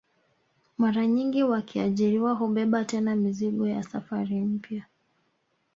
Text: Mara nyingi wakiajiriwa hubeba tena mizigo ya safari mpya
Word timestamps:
Mara 0.77 1.07
nyingi 1.07 1.43
wakiajiriwa 1.43 2.33
hubeba 2.33 2.85
tena 2.85 3.15
mizigo 3.15 3.67
ya 3.67 3.83
safari 3.83 4.35
mpya 4.41 4.83